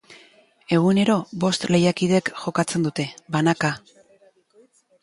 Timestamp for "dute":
2.89-3.07